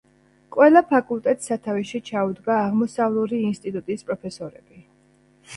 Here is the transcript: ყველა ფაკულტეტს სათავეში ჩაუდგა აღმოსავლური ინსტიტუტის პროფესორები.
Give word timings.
ყველა 0.53 0.81
ფაკულტეტს 0.93 1.49
სათავეში 1.51 2.01
ჩაუდგა 2.11 2.55
აღმოსავლური 2.63 3.43
ინსტიტუტის 3.51 4.09
პროფესორები. 4.09 4.85